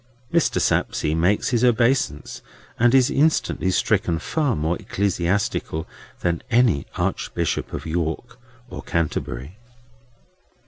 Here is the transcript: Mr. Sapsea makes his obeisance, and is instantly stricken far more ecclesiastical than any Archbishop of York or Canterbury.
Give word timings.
Mr. 0.33 0.59
Sapsea 0.59 1.15
makes 1.15 1.49
his 1.49 1.63
obeisance, 1.63 2.41
and 2.79 2.95
is 2.95 3.11
instantly 3.11 3.69
stricken 3.69 4.17
far 4.17 4.55
more 4.55 4.75
ecclesiastical 4.79 5.87
than 6.21 6.41
any 6.49 6.87
Archbishop 6.97 7.71
of 7.71 7.85
York 7.85 8.39
or 8.67 8.81
Canterbury. 8.81 9.57